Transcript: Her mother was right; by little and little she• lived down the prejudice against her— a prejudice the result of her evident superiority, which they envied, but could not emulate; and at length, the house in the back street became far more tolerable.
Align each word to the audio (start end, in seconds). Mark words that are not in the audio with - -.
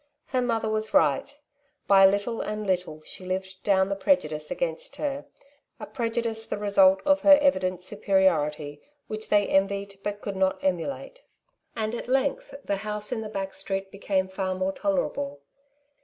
Her 0.29 0.41
mother 0.41 0.67
was 0.67 0.95
right; 0.95 1.37
by 1.85 2.07
little 2.07 2.41
and 2.41 2.65
little 2.65 3.03
she• 3.03 3.23
lived 3.27 3.61
down 3.61 3.87
the 3.87 3.95
prejudice 3.95 4.49
against 4.49 4.95
her— 4.95 5.27
a 5.79 5.85
prejudice 5.85 6.47
the 6.47 6.57
result 6.57 7.01
of 7.05 7.21
her 7.21 7.37
evident 7.39 7.83
superiority, 7.83 8.81
which 9.05 9.29
they 9.29 9.47
envied, 9.47 9.99
but 10.01 10.19
could 10.21 10.35
not 10.35 10.57
emulate; 10.63 11.21
and 11.75 11.93
at 11.93 12.07
length, 12.09 12.55
the 12.65 12.77
house 12.77 13.11
in 13.11 13.21
the 13.21 13.29
back 13.29 13.53
street 13.53 13.91
became 13.91 14.27
far 14.27 14.55
more 14.55 14.71
tolerable. 14.71 15.41